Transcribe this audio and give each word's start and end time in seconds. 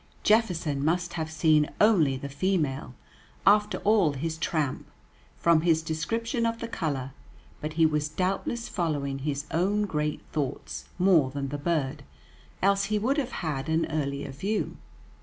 Jefferson 0.23 0.83
must 0.83 1.13
have 1.13 1.29
seen 1.29 1.69
only 1.79 2.17
the 2.17 2.27
female, 2.27 2.95
after 3.45 3.77
all 3.83 4.13
his 4.13 4.35
tramp, 4.39 4.87
from 5.37 5.61
his 5.61 5.83
description 5.83 6.43
of 6.43 6.57
the 6.59 6.67
color; 6.67 7.11
but 7.61 7.73
he 7.73 7.85
was 7.85 8.09
doubtless 8.09 8.67
following 8.67 9.19
his 9.19 9.45
own 9.51 9.83
great 9.85 10.23
thoughts 10.31 10.85
more 10.97 11.29
than 11.29 11.49
the 11.49 11.57
bird, 11.59 12.01
else 12.63 12.85
he 12.85 12.97
would 12.97 13.17
have 13.19 13.31
had 13.45 13.69
an 13.69 13.85
earlier 13.91 14.31
view. 14.31 14.75